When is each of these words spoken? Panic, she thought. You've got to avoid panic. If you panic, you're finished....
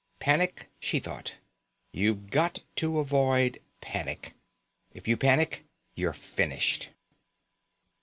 Panic, 0.17 0.67
she 0.79 0.97
thought. 0.97 1.35
You've 1.93 2.31
got 2.31 2.61
to 2.77 2.97
avoid 2.97 3.61
panic. 3.81 4.33
If 4.95 5.07
you 5.07 5.15
panic, 5.15 5.63
you're 5.93 6.11
finished.... 6.11 6.89